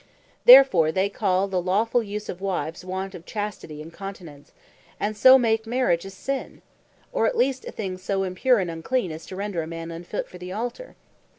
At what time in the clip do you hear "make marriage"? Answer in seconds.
5.37-6.05